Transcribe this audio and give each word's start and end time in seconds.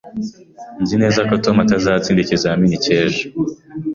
Nzi 0.81 0.95
neza 1.01 1.19
ko 1.27 1.33
Tom 1.43 1.55
atazatsinda 1.65 2.21
ikizamini 2.21 2.81
cy'ejo. 2.83 3.23